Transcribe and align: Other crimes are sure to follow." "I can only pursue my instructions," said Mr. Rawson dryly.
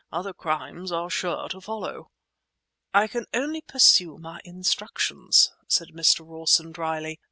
Other 0.11 0.33
crimes 0.33 0.91
are 0.91 1.11
sure 1.11 1.47
to 1.49 1.61
follow." 1.61 2.09
"I 2.91 3.05
can 3.05 3.27
only 3.35 3.61
pursue 3.61 4.17
my 4.17 4.41
instructions," 4.43 5.51
said 5.67 5.89
Mr. 5.89 6.27
Rawson 6.27 6.71
dryly. 6.71 7.19